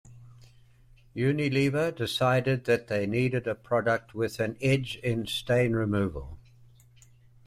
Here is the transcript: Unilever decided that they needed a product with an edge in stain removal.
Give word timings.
Unilever 1.15 1.95
decided 1.95 2.63
that 2.65 2.87
they 2.87 3.05
needed 3.05 3.45
a 3.45 3.53
product 3.53 4.15
with 4.15 4.39
an 4.39 4.57
edge 4.59 4.95
in 5.03 5.27
stain 5.27 5.73
removal. 5.73 6.39